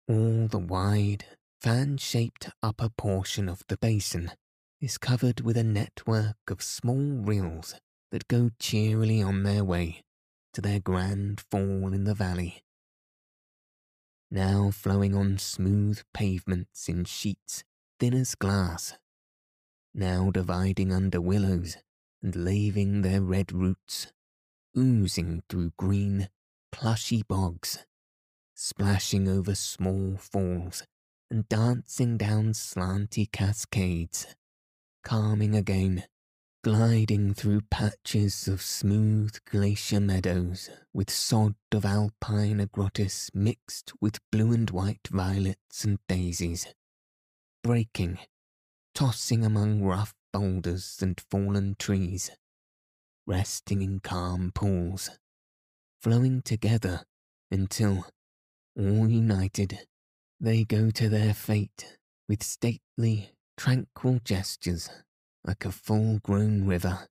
[0.09, 1.25] All the wide,
[1.61, 4.31] fan shaped upper portion of the basin
[4.81, 7.75] is covered with a network of small rills
[8.13, 10.03] that go cheerily on their way
[10.53, 12.63] to their grand fall in the valley.
[14.31, 17.63] Now flowing on smooth pavements in sheets
[18.01, 18.95] thin as glass,
[19.95, 21.77] now dividing under willows
[22.23, 24.13] and laving their red roots,
[24.77, 26.29] oozing through green,
[26.73, 27.87] plushy bogs,
[28.55, 30.83] splashing over small falls
[31.31, 34.27] and dancing down slanty cascades,
[35.05, 36.05] calming again
[36.67, 44.51] gliding through patches of smooth glacier meadows with sod of alpine agrostis mixed with blue
[44.51, 46.67] and white violets and daisies,
[47.63, 48.19] breaking,
[48.97, 52.33] tossing among rough boulders and fallen trees,
[53.29, 55.09] resting in calm pools,
[56.03, 57.05] flowing together
[57.49, 58.05] until,
[58.77, 59.87] all united,
[60.41, 61.97] they go to their fate
[62.29, 64.91] with stately, tranquil gestures
[65.47, 67.07] like a full grown river.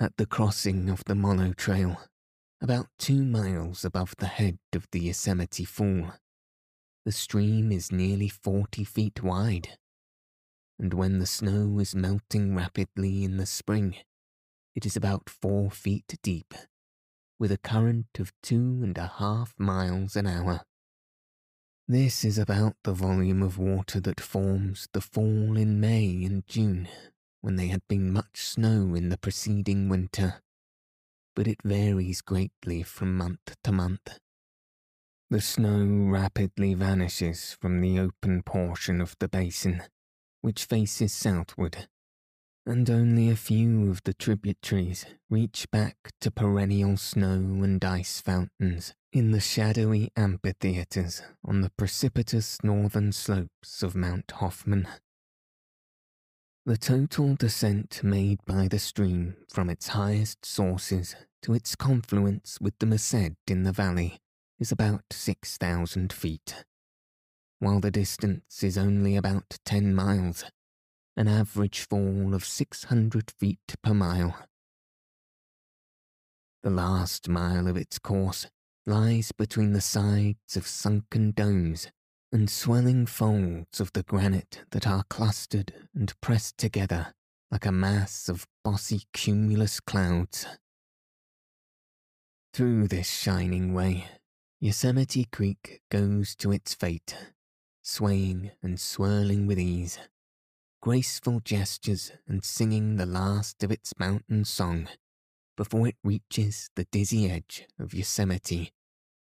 [0.00, 2.00] At the crossing of the Mono Trail,
[2.60, 6.12] about two miles above the head of the Yosemite Fall,
[7.04, 9.78] the stream is nearly 40 feet wide.
[10.76, 13.94] And when the snow is melting rapidly in the spring,
[14.74, 16.52] it is about four feet deep,
[17.38, 20.62] with a current of two and a half miles an hour.
[21.88, 26.88] This is about the volume of water that forms the fall in May and June,
[27.42, 30.42] when there had been much snow in the preceding winter,
[31.36, 34.18] but it varies greatly from month to month.
[35.30, 39.84] The snow rapidly vanishes from the open portion of the basin,
[40.40, 41.86] which faces southward,
[42.66, 48.92] and only a few of the tributaries reach back to perennial snow and ice fountains
[49.16, 54.86] in the shadowy amphitheatres on the precipitous northern slopes of Mount Hoffman.
[56.66, 62.78] The total descent made by the stream from its highest sources to its confluence with
[62.78, 64.18] the Merced in the valley
[64.58, 66.66] is about 6,000 feet,
[67.58, 70.44] while the distance is only about 10 miles
[71.16, 74.36] an average fall of 600 feet per mile.
[76.62, 78.48] The last mile of its course
[78.86, 81.90] lies between the sides of sunken domes
[82.32, 87.14] and swelling folds of the granite that are clustered and pressed together
[87.50, 90.46] like a mass of bossy cumulus clouds.
[92.52, 94.06] Through this shining way,
[94.60, 97.16] Yosemite Creek goes to its fate,
[97.82, 99.98] swaying and swirling with ease
[100.86, 104.86] graceful gestures and singing the last of its mountain song
[105.56, 108.70] before it reaches the dizzy edge of Yosemite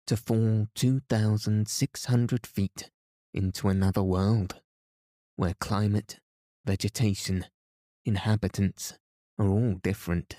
[0.08, 2.90] to fall 2,600 feet
[3.34, 4.62] into another world,
[5.36, 6.20] where climate,
[6.66, 7.46] vegetation,
[8.06, 8.98] inhabitants
[9.38, 10.38] are all different.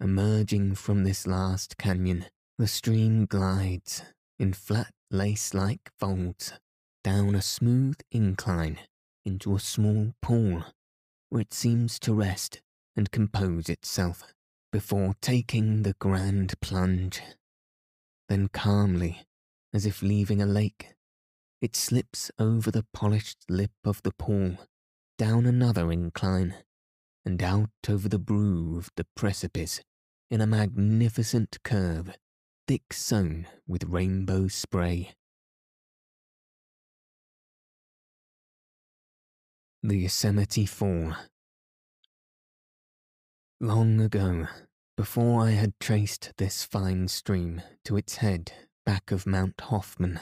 [0.00, 2.26] Emerging from this last canyon,
[2.58, 4.02] the stream glides
[4.38, 6.52] in flat lace like folds
[7.02, 8.78] down a smooth incline
[9.24, 10.64] into a small pool
[11.28, 12.60] where it seems to rest
[12.96, 14.32] and compose itself
[14.72, 17.20] before taking the grand plunge.
[18.28, 19.26] Then calmly,
[19.72, 20.94] as if leaving a lake,
[21.60, 24.58] it slips over the polished lip of the pool,
[25.16, 26.54] down another incline,
[27.24, 29.80] and out over the brow of the precipice
[30.30, 32.16] in a magnificent curve,
[32.66, 35.14] thick sown with rainbow spray.
[39.82, 41.14] The Yosemite Fall.
[43.60, 44.48] Long ago,
[44.98, 48.50] before I had traced this fine stream to its head
[48.84, 50.18] back of Mount Hoffman,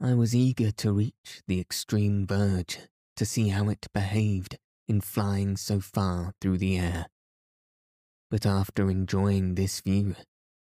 [0.00, 2.78] I was eager to reach the extreme verge
[3.16, 4.56] to see how it behaved
[4.88, 7.08] in flying so far through the air.
[8.30, 10.16] But after enjoying this view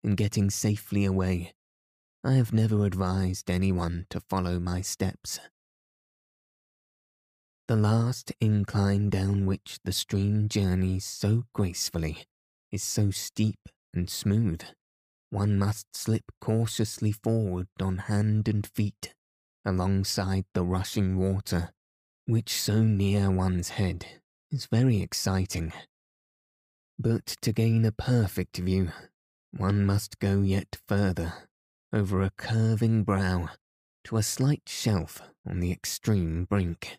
[0.03, 1.53] and getting safely away,
[2.22, 5.39] I have never advised anyone to follow my steps.
[7.70, 12.26] The last incline down which the stream journeys so gracefully
[12.76, 14.61] is so steep and smooth,
[15.30, 19.13] one must slip cautiously forward on hand and feet
[19.63, 21.69] alongside the rushing water,
[22.26, 24.05] which so near one's head
[24.51, 25.71] is very exciting.
[26.99, 28.91] But to gain a perfect view,
[29.51, 31.47] one must go yet further
[31.93, 33.51] over a curving brow
[34.03, 36.97] to a slight shelf on the extreme brink.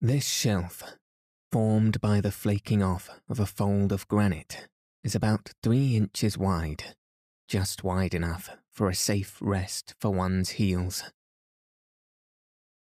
[0.00, 0.82] This shelf,
[1.50, 4.68] formed by the flaking off of a fold of granite,
[5.02, 6.94] is about three inches wide,
[7.48, 11.04] just wide enough for a safe rest for one's heels.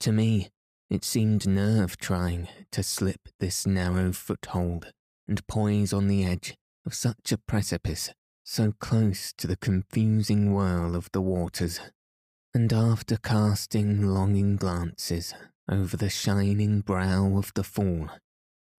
[0.02, 0.50] To me,
[0.90, 4.92] it seemed nerve trying to slip this narrow foothold
[5.28, 8.12] and poise on the edge of such a precipice
[8.44, 11.80] so close to the confusing whirl of the waters.
[12.54, 15.34] And after casting longing glances
[15.70, 18.10] over the shining brow of the fall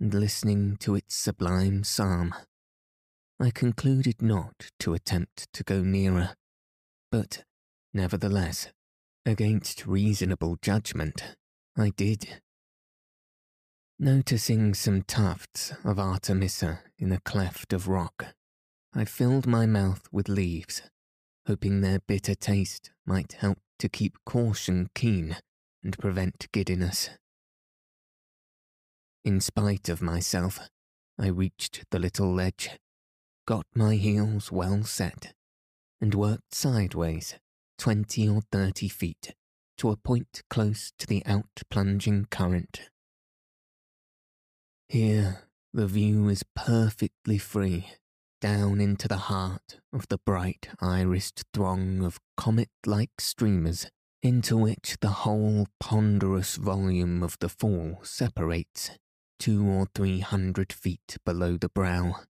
[0.01, 2.35] and listening to its sublime psalm,
[3.41, 6.35] I concluded not to attempt to go nearer,
[7.11, 7.45] but,
[7.93, 8.69] nevertheless,
[9.25, 11.37] against reasonable judgment,
[11.77, 12.41] I did.
[13.99, 18.35] Noticing some tufts of Artemisia in a cleft of rock,
[18.95, 20.83] I filled my mouth with leaves,
[21.47, 25.37] hoping their bitter taste might help to keep caution keen
[25.83, 27.11] and prevent giddiness.
[29.27, 30.61] In spite of myself,
[31.19, 32.71] I reached the little ledge,
[33.45, 35.35] got my heels well set,
[36.01, 37.35] and worked sideways
[37.77, 39.35] twenty or thirty feet
[39.79, 42.83] to a point close to the out-plunging current.
[44.89, 47.89] Here, the view is perfectly free
[48.41, 53.89] down into the heart of the bright irised throng of comet-like streamers
[54.23, 58.93] into which the whole ponderous volume of the fall separates
[59.39, 62.21] two or three hundred feet below the brow.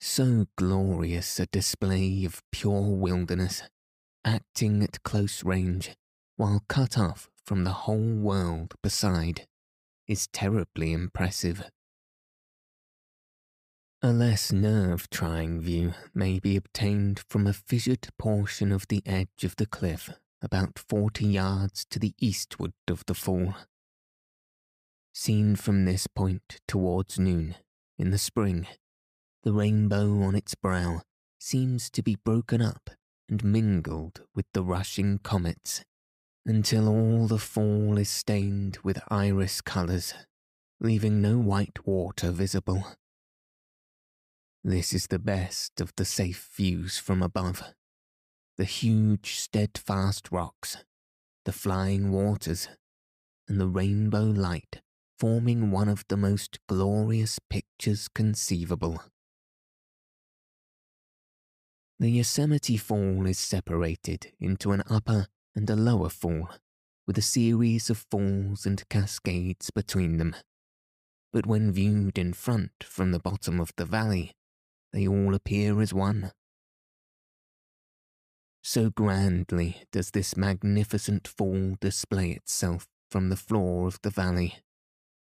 [0.00, 3.62] So glorious a display of pure wilderness,
[4.24, 5.90] acting at close range
[6.36, 9.46] while cut off from the whole world beside,
[10.06, 11.64] is terribly impressive.
[14.02, 19.44] A less nerve trying view may be obtained from a fissured portion of the edge
[19.44, 20.08] of the cliff
[20.40, 23.54] about forty yards to the eastward of the fall.
[25.12, 27.56] Seen from this point towards noon,
[27.98, 28.66] in the spring,
[29.42, 31.02] the rainbow on its brow
[31.38, 32.90] seems to be broken up
[33.28, 35.84] and mingled with the rushing comets
[36.46, 40.14] until all the fall is stained with iris colours,
[40.80, 42.84] leaving no white water visible.
[44.62, 47.62] This is the best of the safe views from above.
[48.56, 50.76] The huge, steadfast rocks,
[51.44, 52.68] the flying waters,
[53.48, 54.82] and the rainbow light
[55.20, 59.02] forming one of the most glorious pictures conceivable.
[61.98, 66.48] The Yosemite Fall is separated into an upper and a lower fall,
[67.06, 70.34] with a series of falls and cascades between them.
[71.34, 74.32] But when viewed in front from the bottom of the valley,
[74.94, 76.32] they all appear as one.
[78.62, 84.56] So grandly does this magnificent fall display itself from the floor of the valley.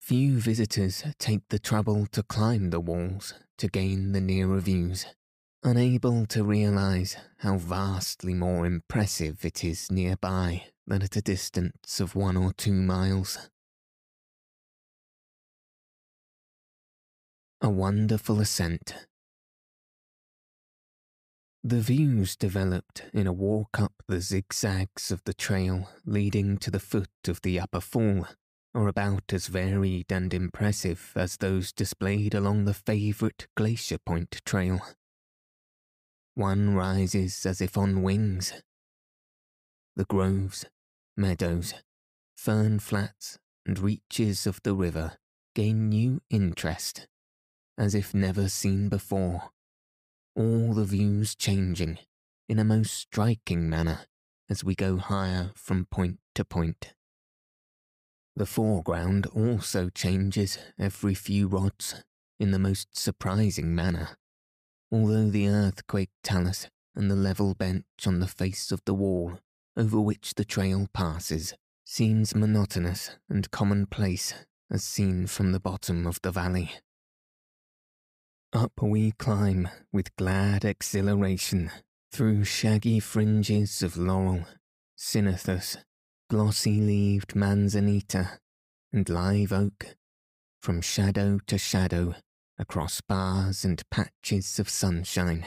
[0.03, 5.05] Few visitors take the trouble to climb the walls to gain the nearer views,
[5.63, 12.17] unable to realize how vastly more impressive it is nearby than at a distance of
[12.17, 13.49] one or two miles.
[17.61, 19.07] A wonderful ascent.
[21.63, 26.81] The views developed in a walk up the zigzags of the trail leading to the
[26.81, 28.27] foot of the upper fall
[28.75, 34.79] are about as varied and impressive as those displayed along the favourite Glacier Point trail.
[36.35, 38.53] One rises as if on wings.
[39.95, 40.65] The groves,
[41.15, 41.75] meadows,
[42.35, 45.17] fern flats, and reaches of the river
[45.55, 47.07] gain new interest,
[47.77, 49.51] as if never seen before
[50.35, 51.99] all the views changing
[52.49, 54.01] in a most striking manner
[54.49, 56.93] as we go higher from point to point.
[58.35, 62.03] The foreground also changes every few rods
[62.39, 64.17] in the most surprising manner,
[64.91, 69.39] although the earthquake talus and the level bench on the face of the wall
[69.77, 71.53] over which the trail passes
[71.85, 74.33] seems monotonous and commonplace
[74.71, 76.71] as seen from the bottom of the valley.
[78.51, 81.71] Up we climb with glad exhilaration
[82.11, 84.45] through shaggy fringes of laurel,
[84.97, 85.77] ceanothus,
[86.33, 88.39] glossy leaved manzanita,
[88.91, 89.95] and live oak,
[90.63, 92.15] from shadow to shadow,
[92.57, 95.45] across bars and patches of sunshine,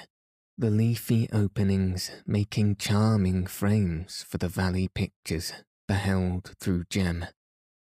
[0.57, 5.53] the leafy openings making charming frames for the valley pictures
[5.89, 7.27] beheld through gem,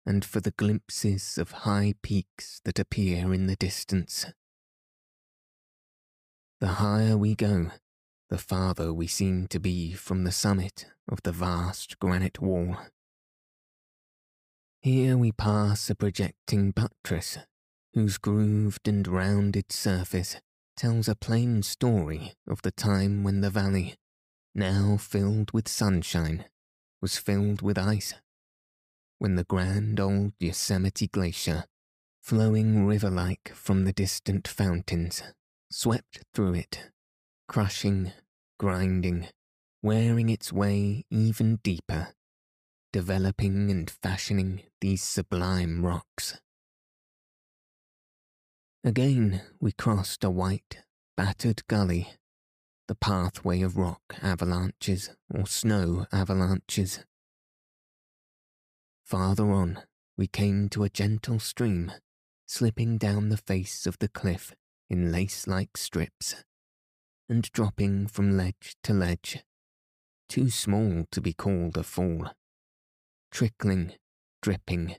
[0.05, 4.25] and for the glimpses of high peaks that appear in the distance.
[6.59, 7.71] The higher we go,
[8.30, 12.77] the farther we seem to be from the summit of the vast granite wall.
[14.82, 17.39] Here we pass a projecting buttress
[17.93, 20.38] whose grooved and rounded surface
[20.77, 23.95] tells a plain story of the time when the valley,
[24.55, 26.45] now filled with sunshine,
[27.01, 28.13] was filled with ice,
[29.17, 31.65] when the grand old Yosemite Glacier,
[32.21, 35.23] flowing river like from the distant fountains,
[35.69, 36.91] swept through it,
[37.49, 38.11] crushing,
[38.59, 39.27] grinding,
[39.81, 42.09] wearing its way even deeper,
[42.93, 46.39] developing and fashioning these sublime rocks.
[48.83, 50.83] Again we crossed a white,
[51.17, 52.13] battered gully,
[52.87, 57.03] the pathway of rock avalanches or snow avalanches.
[59.07, 59.79] Farther on,
[60.15, 61.91] we came to a gentle stream,
[62.45, 64.53] slipping down the face of the cliff
[64.87, 66.43] in lace like strips,
[67.30, 69.43] and dropping from ledge to ledge,
[70.27, 72.32] too small to be called a fall,
[73.32, 73.93] trickling,
[74.41, 74.95] dripping,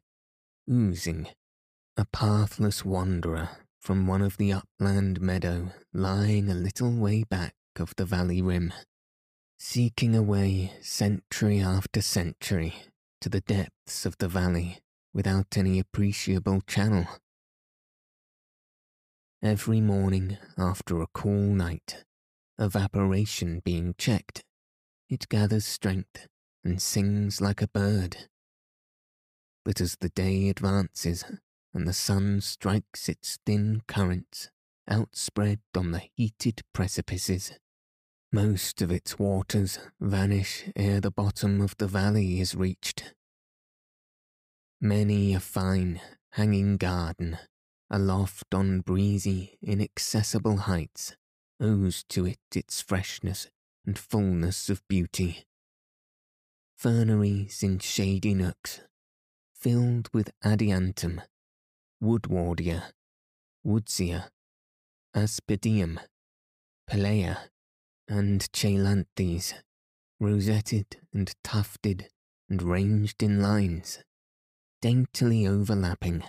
[0.71, 1.27] oozing,
[1.97, 3.51] a pathless wanderer
[3.81, 8.73] from one of the upland meadow lying a little way back of the valley rim,
[9.59, 12.75] seeking a way century after century
[13.21, 14.79] to the depths of the valley
[15.13, 17.07] without any appreciable channel.
[19.43, 22.05] Every morning after a cool night,
[22.61, 24.45] evaporation being checked,
[25.09, 26.29] it gathers strength
[26.63, 28.29] and sings like a bird.
[29.65, 31.25] But as the day advances
[31.75, 34.51] and the sun strikes its thin currents
[34.89, 37.53] outspread on the heated precipices,
[38.33, 43.15] most of its waters vanish ere the bottom of the valley is reached.
[44.81, 46.01] Many a fine,
[46.33, 47.39] hanging garden
[47.91, 51.17] aloft on breezy, inaccessible heights,
[51.61, 53.49] owes to it its freshness
[53.87, 55.45] and fullness of beauty.
[56.77, 58.81] Ferneries in shady nooks,
[59.55, 61.23] filled with adiantum,
[62.03, 62.93] woodwardia,
[63.67, 64.31] woodsia,
[65.15, 65.99] aspidium,
[66.89, 67.37] pellaea,
[68.09, 69.53] and cheilanthes,
[70.19, 72.09] rosetted and tufted
[72.49, 74.03] and ranged in lines,
[74.81, 76.23] daintily overlapping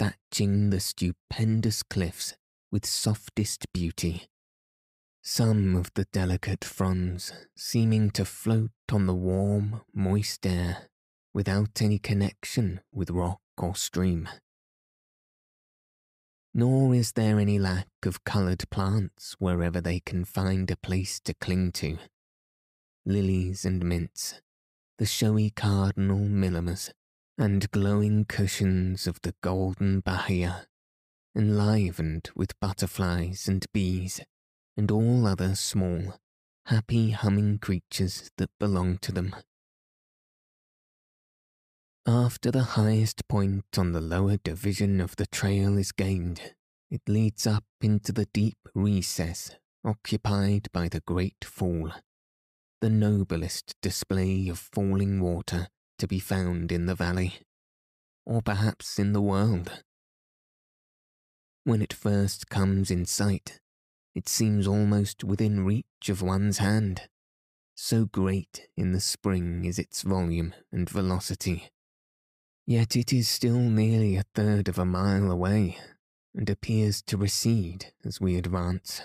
[0.00, 2.34] thatching the stupendous cliffs
[2.70, 4.28] with softest beauty.
[5.22, 10.88] Some of the delicate fronds seeming to float on the warm, moist air
[11.34, 14.28] without any connection with rock or stream.
[16.52, 21.34] Nor is there any lack of coloured plants wherever they can find a place to
[21.34, 21.98] cling to.
[23.06, 24.40] Lilies and mints,
[24.98, 26.90] the showy cardinal mimulus,
[27.38, 30.66] and glowing cushions of the golden bahia,
[31.34, 34.20] enlivened with butterflies and bees,
[34.76, 36.18] and all other small,
[36.66, 39.34] happy humming creatures that belong to them.
[42.06, 46.54] After the highest point on the lower division of the trail is gained,
[46.90, 49.52] it leads up into the deep recess
[49.84, 51.92] occupied by the Great Fall,
[52.80, 55.68] the noblest display of falling water
[55.98, 57.34] to be found in the valley,
[58.26, 59.82] or perhaps in the world.
[61.64, 63.60] When it first comes in sight,
[64.14, 67.02] it seems almost within reach of one's hand.
[67.74, 71.70] So great in the spring is its volume and velocity.
[72.66, 75.78] Yet it is still nearly a third of a mile away,
[76.34, 79.02] and appears to recede as we advance.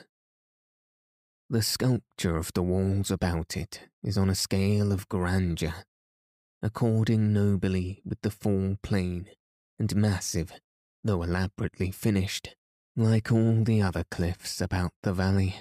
[1.49, 5.83] The sculpture of the walls about it is on a scale of grandeur,
[6.61, 9.27] according nobly with the fall plain
[9.77, 10.53] and massive
[11.05, 12.55] though elaborately finished,
[12.95, 15.55] like all the other cliffs about the valley.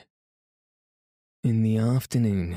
[1.44, 2.56] In the afternoon,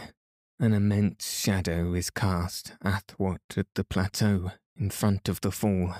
[0.57, 5.95] an immense shadow is cast athwart at the plateau in front of the fall,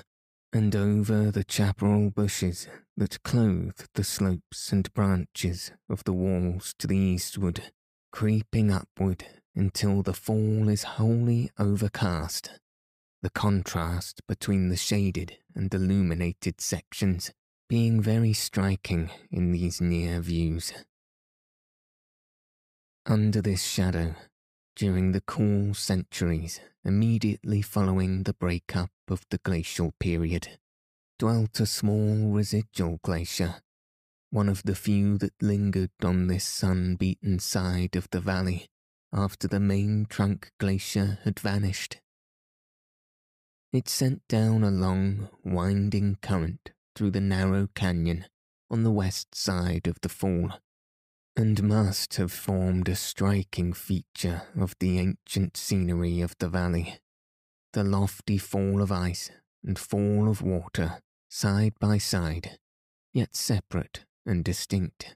[0.53, 6.88] and over the chaparral bushes that clothe the slopes and branches of the walls to
[6.88, 7.73] the eastward,
[8.13, 12.61] creeping upward until the fall is wholly overcast
[13.28, 17.34] the contrast between the shaded and illuminated sections
[17.67, 20.71] being very striking in these near views.
[23.05, 24.15] Under this shadow,
[24.78, 30.57] during the cool centuries immediately following the break-up of the glacial period,
[31.19, 33.55] dwelt a small residual glacier,
[34.30, 38.69] one of the few that lingered on this sun-beaten side of the valley
[39.11, 41.97] after the main trunk glacier had vanished.
[43.74, 48.26] It sent down a long, winding current through the narrow canyon
[48.70, 50.53] on the west side of the fall,
[51.36, 56.99] and must have formed a striking feature of the ancient scenery of the valley.
[57.74, 59.32] The lofty fall of ice
[59.63, 62.57] and fall of water side by side,
[63.13, 65.13] yet separate and distinct.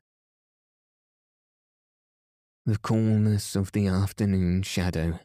[2.66, 5.20] The coolness of the afternoon shadow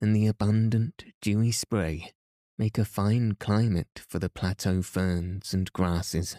[0.00, 2.12] and the abundant dewy spray
[2.58, 6.36] make a fine climate for the plateau ferns and grasses,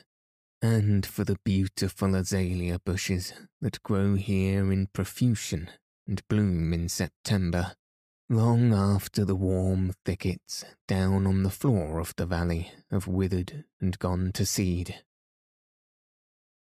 [0.61, 5.69] and for the beautiful azalea bushes that grow here in profusion
[6.07, 7.73] and bloom in September,
[8.29, 13.99] long after the warm thickets down on the floor of the valley have withered and
[13.99, 15.03] gone to seed.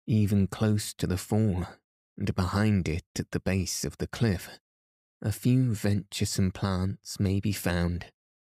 [0.07, 1.65] Even close to the fall,
[2.17, 4.49] and behind it at the base of the cliff,
[5.21, 8.05] a few venturesome plants may be found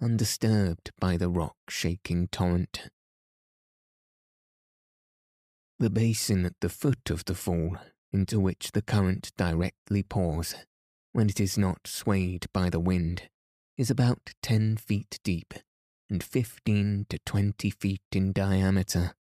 [0.05, 2.91] undisturbed by the rock shaking torrent.
[5.79, 7.79] The basin at the foot of the fall
[8.13, 10.55] into which the current directly pours,
[11.13, 13.31] when it is not swayed by the wind,
[13.79, 15.55] is about ten feet deep
[16.11, 19.15] and fifteen to twenty feet in diameter.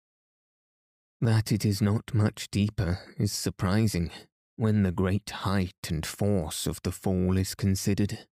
[1.18, 4.10] That it is not much deeper is surprising
[4.56, 8.26] when the great height and force of the fall is considered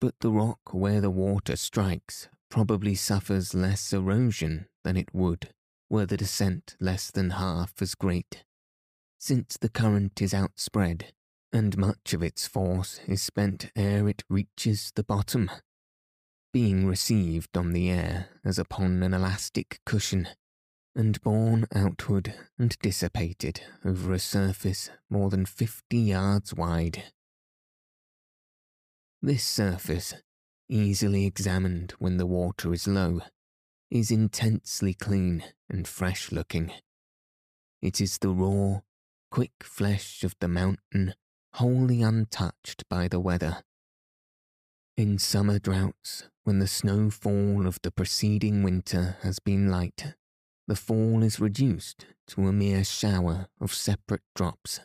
[0.00, 5.52] but the rock where the water strikes probably suffers less erosion than it would
[5.90, 8.44] were the descent less than half as great,
[9.18, 11.12] since the current is outspread
[11.52, 15.50] and much of its force is spent ere it reaches the bottom,
[16.52, 20.28] being received on the air as upon an elastic cushion
[20.94, 27.04] and borne outward and dissipated over a surface more than fifty yards wide.
[29.20, 30.14] This surface,
[30.68, 33.20] easily examined when the water is low,
[33.90, 36.72] is intensely clean and fresh looking.
[37.82, 38.82] It is the raw,
[39.30, 41.14] quick flesh of the mountain
[41.54, 43.64] wholly untouched by the weather.
[44.96, 50.14] In summer droughts, when the snowfall of the preceding winter has been light,
[50.68, 54.80] the fall is reduced to a mere shower of separate drops,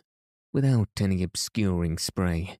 [0.52, 2.58] without any obscuring spray.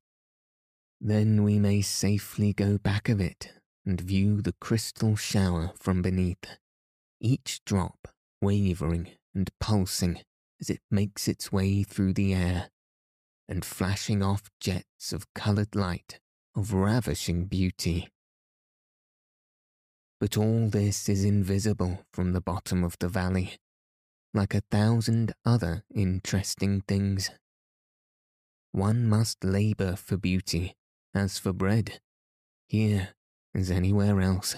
[1.06, 3.52] Then we may safely go back of it
[3.86, 6.58] and view the crystal shower from beneath,
[7.20, 8.08] each drop
[8.42, 10.22] wavering and pulsing
[10.62, 12.70] as it makes its way through the air,
[13.50, 16.22] and flashing off jets of coloured light
[16.56, 18.08] of ravishing beauty.
[20.22, 23.58] But all this is invisible from the bottom of the valley,
[24.34, 27.30] like a thousand other interesting things.
[28.72, 30.78] One must labour for beauty
[31.16, 32.00] as for bread,
[32.68, 33.10] here
[33.56, 34.56] as anywhere else,